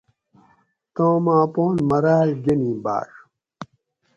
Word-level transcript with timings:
تامہ 0.93 1.33
اپان 1.43 1.75
مراۤل 1.89 2.29
گنی 2.43 2.71
باۤڄ 2.83 3.09